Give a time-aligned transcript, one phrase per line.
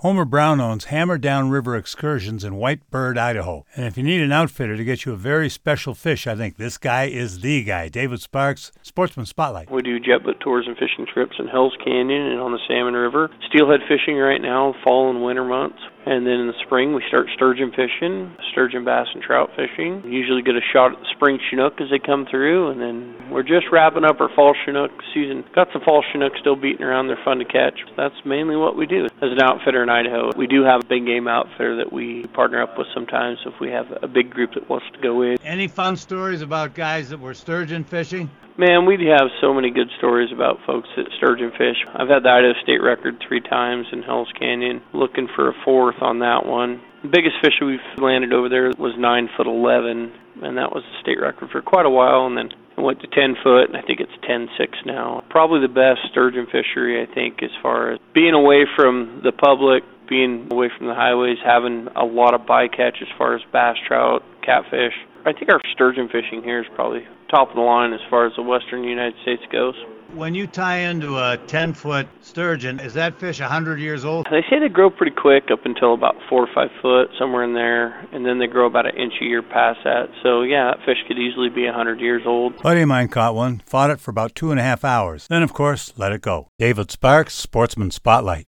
[0.00, 3.66] Homer Brown owns Hammer Down River Excursions in White Bird, Idaho.
[3.76, 6.56] And if you need an outfitter to get you a very special fish, I think
[6.56, 7.90] this guy is the guy.
[7.90, 9.70] David Sparks, Sportsman Spotlight.
[9.70, 12.94] We do jet boat tours and fishing trips in Hell's Canyon and on the Salmon
[12.94, 13.28] River.
[13.50, 15.76] Steelhead fishing right now, fall and winter months.
[16.06, 20.02] And then in the spring, we start sturgeon fishing, sturgeon, bass, and trout fishing.
[20.04, 23.42] Usually get a shot at the spring chinook as they come through, and then we're
[23.42, 25.44] just wrapping up our fall chinook season.
[25.54, 27.08] Got some fall chinook still beating around.
[27.08, 27.78] They're fun to catch.
[27.96, 30.30] That's mainly what we do as an outfitter in Idaho.
[30.36, 33.70] We do have a big game outfitter that we partner up with sometimes if we
[33.70, 35.36] have a big group that wants to go in.
[35.42, 38.30] Any fun stories about guys that were sturgeon fishing?
[38.60, 41.80] Man, we have so many good stories about folks that sturgeon fish.
[41.96, 45.96] I've had the Idaho state record three times in Hell's Canyon, looking for a fourth
[46.02, 46.82] on that one.
[47.00, 50.12] The biggest fish we've landed over there was nine foot eleven,
[50.44, 52.26] and that was the state record for quite a while.
[52.26, 55.24] And then it went to ten foot, and I think it's ten six now.
[55.30, 59.84] Probably the best sturgeon fishery, I think, as far as being away from the public,
[60.06, 64.22] being away from the highways, having a lot of bycatch as far as bass, trout,
[64.44, 64.94] catfish.
[65.24, 68.32] I think our sturgeon fishing here is probably top of the line as far as
[68.36, 69.74] the western United States goes.
[70.14, 74.26] When you tie into a 10 foot sturgeon, is that fish 100 years old?
[74.28, 77.54] They say they grow pretty quick up until about four or five foot, somewhere in
[77.54, 80.08] there, and then they grow about an inch a year past that.
[80.24, 82.60] So, yeah, that fish could easily be 100 years old.
[82.60, 85.28] buddy of mine caught one, fought it for about two and a half hours.
[85.28, 86.48] Then, of course, let it go.
[86.58, 88.46] David Sparks, Sportsman Spotlight.